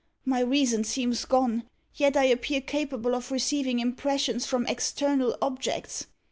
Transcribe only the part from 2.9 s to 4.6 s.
of receiving impressions